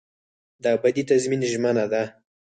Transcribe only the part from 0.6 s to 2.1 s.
دا ابدي تضمین ژمنه ده.